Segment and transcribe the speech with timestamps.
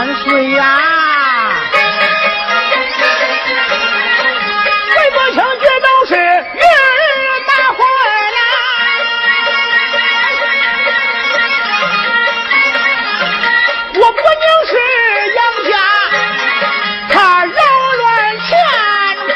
[0.00, 1.60] 万岁呀
[4.96, 6.80] 为国求学都是日儿
[7.46, 7.84] 大红
[13.92, 14.72] 我不宁是
[15.36, 15.38] 杨
[15.68, 15.72] 家
[17.10, 17.60] 他扰
[17.98, 18.08] 乱
[18.40, 18.48] 前
[19.28, 19.30] 途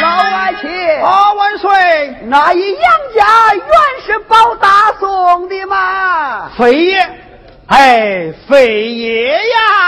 [0.00, 0.62] 老万妻
[1.00, 1.68] 花万岁
[2.28, 3.01] 那一样
[5.72, 7.10] 啊肥爷
[7.66, 9.81] 哎肥爷呀。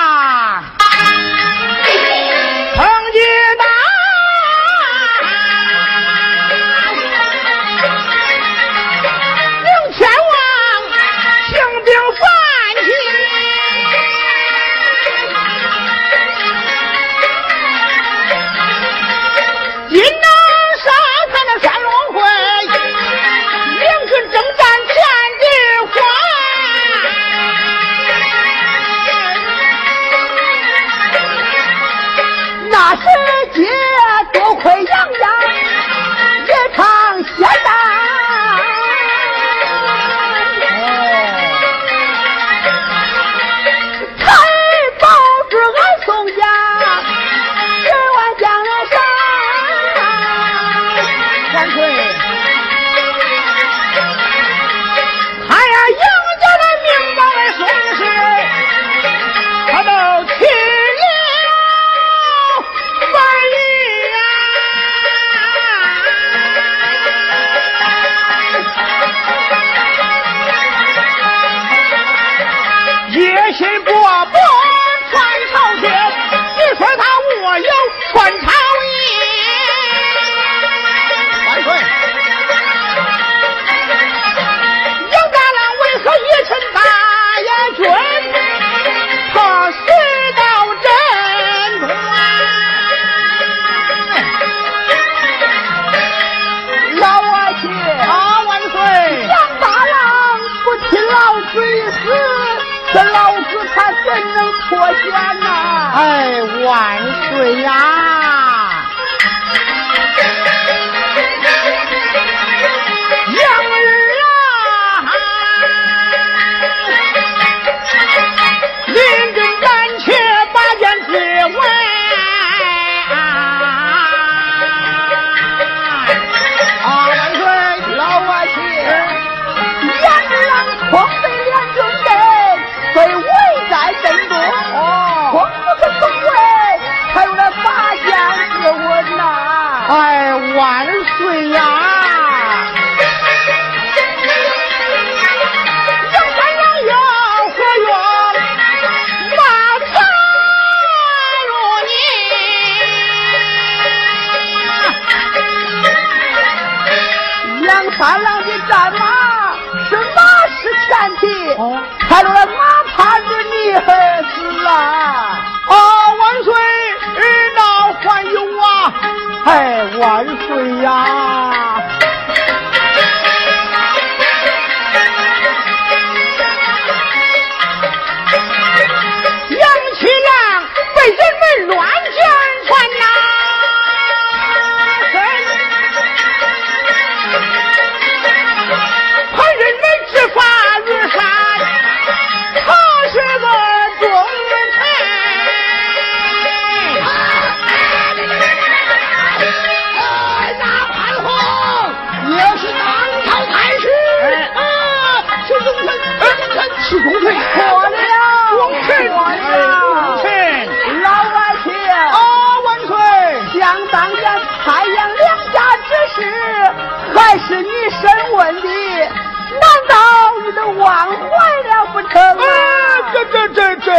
[223.97, 223.99] 嗯，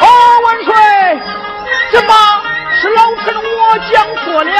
[0.00, 0.06] 哦，
[0.44, 0.74] 万岁，
[1.90, 2.12] 怎么
[2.80, 3.34] 是老臣？
[3.34, 4.50] 我讲错了，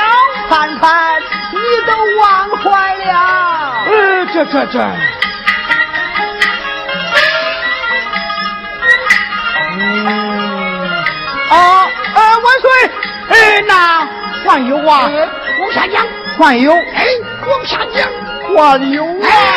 [0.49, 1.20] 看看
[1.52, 2.23] 你都忘
[2.56, 3.11] 怀了。
[3.87, 3.93] 呃，
[4.32, 4.81] 这这这，
[11.50, 11.55] 啊，
[12.14, 12.67] 万岁，
[13.29, 13.35] 呃，
[13.67, 13.73] 那
[14.47, 15.11] 还有啊，
[15.61, 16.06] 往下讲，
[16.38, 16.73] 还有。
[18.54, 19.53] 画牛啊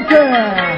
[0.00, 0.73] 맞.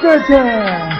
[0.00, 0.93] 그 렇.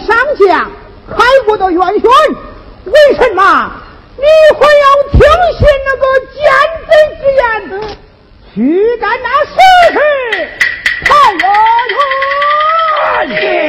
[0.00, 0.70] 上将，
[1.08, 2.02] 开国的元勋。
[2.84, 3.70] 为什么
[4.16, 4.24] 你
[4.56, 5.18] 会要听
[5.58, 6.02] 信那个
[6.34, 6.36] 奸
[6.86, 7.42] 贼之言？
[8.54, 8.56] 去
[8.98, 9.54] 干那试
[9.92, 9.98] 试，
[11.04, 11.42] 太元
[13.28, 13.63] 勋。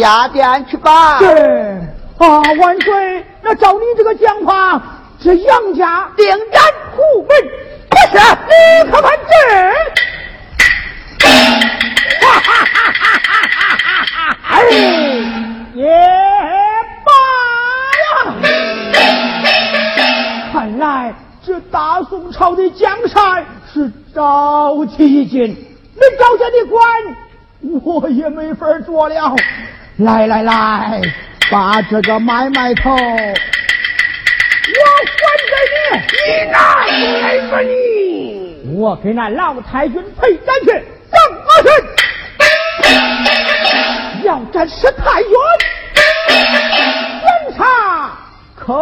[0.00, 1.18] 下殿去吧。
[1.18, 1.30] 对
[2.18, 3.24] 啊，万岁！
[3.42, 4.80] 那照你这个讲法，
[5.18, 6.62] 这杨家定然
[6.96, 7.30] 虎门，
[7.88, 8.18] 不是？
[8.48, 9.32] 你可看这。
[12.20, 13.28] 哈哈哈哈
[14.42, 14.60] 哈！
[15.74, 15.82] 也
[17.04, 17.10] 罢
[18.02, 18.04] 了。
[20.52, 26.80] 看来这大宋朝的江山是赵启进，你赵家的官
[27.82, 29.34] 我也没法做了。
[30.00, 31.00] 来来来，
[31.50, 33.04] 把这个买卖头我还
[35.50, 35.78] 给你，
[36.16, 37.68] 你拿来吧你！
[38.78, 41.68] 我给那老太君赔斩去，上马去。
[44.24, 45.30] 要斩石太原
[47.20, 47.60] 观察
[48.56, 48.72] 可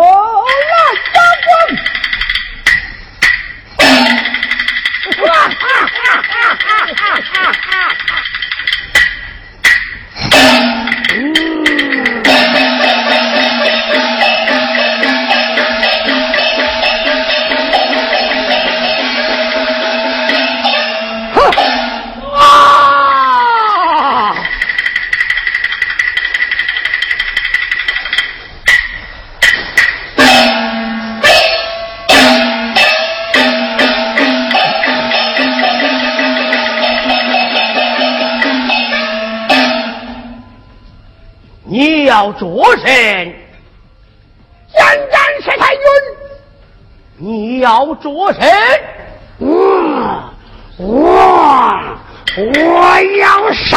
[41.70, 42.86] 你要做甚？
[44.74, 45.82] 斩斩石太君，
[47.18, 48.40] 你要做甚？
[49.38, 50.32] 我
[50.78, 50.86] 我
[52.38, 53.76] 我要杀！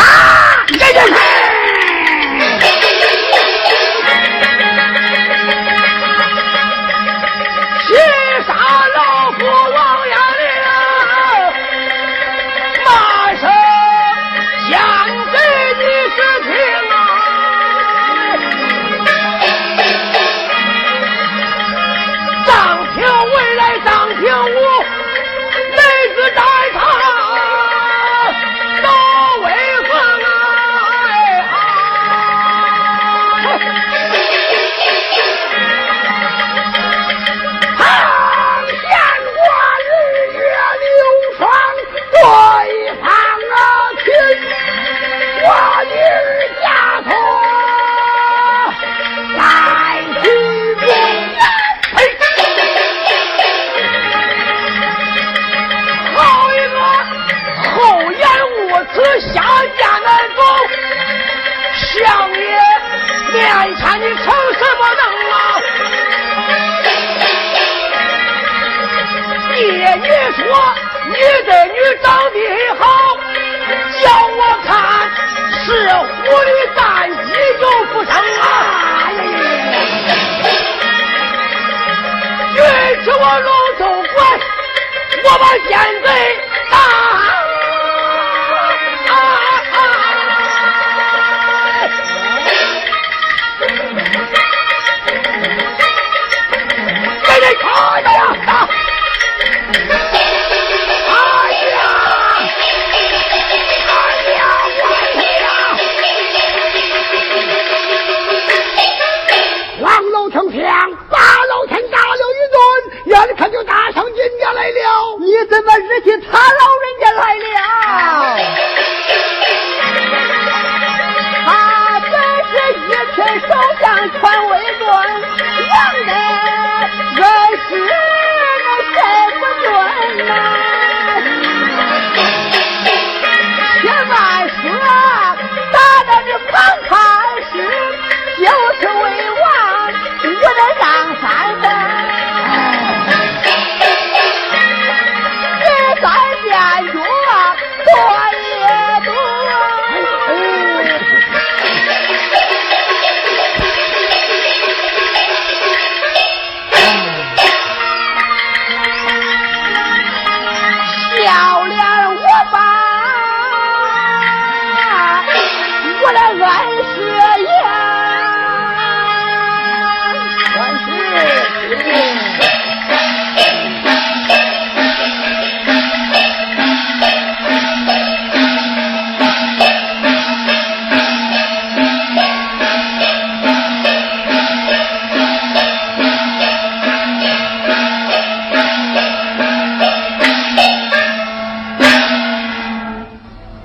[0.67, 1.51] 这就是。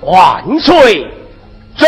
[0.06, 1.05] 万岁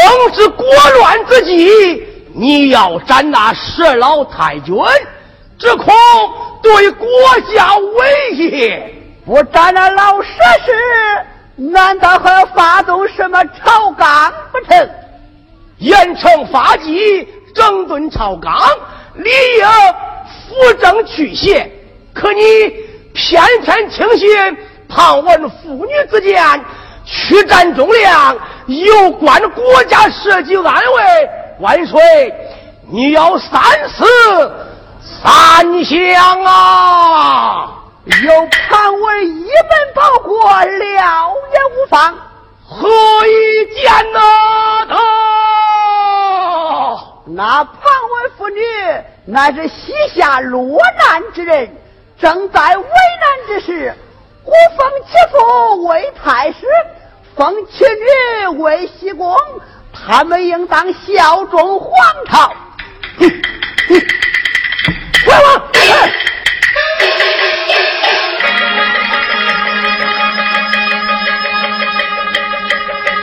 [0.09, 0.66] 正是国
[0.99, 2.03] 乱之际，
[2.35, 4.75] 你要斩那十老太君，
[5.59, 5.94] 只恐
[6.62, 7.09] 对国
[7.55, 8.94] 家威胁。
[9.27, 10.29] 不斩那老蛇
[10.64, 10.73] 时，
[11.71, 14.90] 难道还要发动什么朝纲不成？
[15.79, 18.59] 严惩法纪，整顿朝纲，
[19.14, 19.66] 理应
[20.49, 21.71] 扶正去邪。
[22.14, 22.42] 可你
[23.12, 24.29] 偏偏轻信
[24.88, 26.42] 旁闻妇女之见，
[27.05, 28.37] 屈占忠良，
[28.69, 31.31] 有关国家社稷安危。
[31.61, 32.01] 万岁，
[32.91, 34.05] 你要三思
[35.01, 37.75] 三想啊！
[38.05, 42.15] 有旁为一门报国，了也无妨。
[42.65, 42.89] 何
[43.27, 44.21] 以见得？
[44.89, 44.97] 他
[47.27, 48.61] 那旁为妇女，
[49.25, 51.75] 乃是西夏落难之人，
[52.21, 53.95] 正在为难之时，
[54.45, 56.67] 我封其父为太师，
[57.38, 59.37] 封其女为西宫，
[59.92, 61.90] 他们应当效忠皇
[62.29, 62.53] 朝。
[65.24, 65.70] 快王！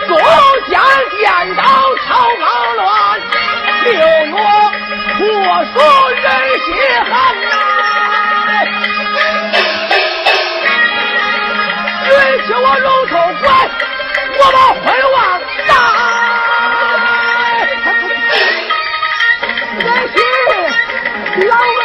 [0.07, 0.17] 众
[0.71, 0.81] 将
[1.19, 1.61] 见到
[2.07, 2.07] 朝
[2.39, 2.45] 纲
[2.77, 2.87] 乱，
[3.83, 4.33] 六月
[5.17, 5.19] 破
[5.65, 5.75] 蜀
[6.15, 6.25] 人
[6.63, 6.67] 心
[7.03, 7.51] 寒呐！
[12.57, 13.04] 我龙头拐，
[14.37, 15.73] 我把婚忘在
[20.13, 21.84] 人老